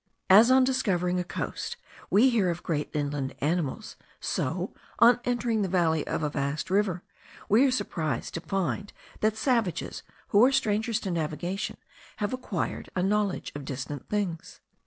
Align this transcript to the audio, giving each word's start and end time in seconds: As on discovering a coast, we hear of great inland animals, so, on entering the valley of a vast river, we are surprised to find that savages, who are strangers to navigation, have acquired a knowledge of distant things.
As 0.31 0.49
on 0.49 0.63
discovering 0.63 1.19
a 1.19 1.23
coast, 1.23 1.77
we 2.09 2.31
hear 2.31 2.49
of 2.49 2.63
great 2.63 2.89
inland 2.91 3.35
animals, 3.37 3.97
so, 4.19 4.73
on 4.97 5.19
entering 5.25 5.61
the 5.61 5.67
valley 5.69 6.07
of 6.07 6.23
a 6.23 6.29
vast 6.31 6.71
river, 6.71 7.03
we 7.47 7.63
are 7.67 7.71
surprised 7.71 8.33
to 8.33 8.41
find 8.41 8.93
that 9.19 9.37
savages, 9.37 10.01
who 10.29 10.43
are 10.43 10.51
strangers 10.51 10.99
to 11.01 11.11
navigation, 11.11 11.77
have 12.17 12.33
acquired 12.33 12.89
a 12.95 13.03
knowledge 13.03 13.51
of 13.53 13.63
distant 13.63 14.09
things. 14.09 14.59